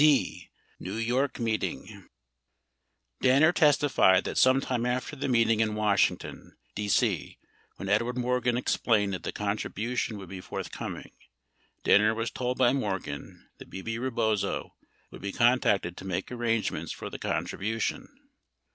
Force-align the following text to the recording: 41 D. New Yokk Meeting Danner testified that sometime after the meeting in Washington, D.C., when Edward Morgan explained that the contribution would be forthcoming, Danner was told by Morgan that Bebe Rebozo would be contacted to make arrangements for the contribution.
41 0.01 0.15
D. 0.15 0.51
New 0.79 0.95
Yokk 0.97 1.37
Meeting 1.39 2.09
Danner 3.21 3.51
testified 3.51 4.23
that 4.23 4.35
sometime 4.35 4.83
after 4.83 5.15
the 5.15 5.27
meeting 5.27 5.59
in 5.59 5.75
Washington, 5.75 6.57
D.C., 6.73 7.37
when 7.75 7.87
Edward 7.87 8.17
Morgan 8.17 8.57
explained 8.57 9.13
that 9.13 9.21
the 9.21 9.31
contribution 9.31 10.17
would 10.17 10.29
be 10.29 10.41
forthcoming, 10.41 11.11
Danner 11.83 12.15
was 12.15 12.31
told 12.31 12.57
by 12.57 12.73
Morgan 12.73 13.47
that 13.59 13.69
Bebe 13.69 13.99
Rebozo 13.99 14.73
would 15.11 15.21
be 15.21 15.31
contacted 15.31 15.95
to 15.97 16.03
make 16.03 16.31
arrangements 16.31 16.91
for 16.91 17.11
the 17.11 17.19
contribution. 17.19 18.07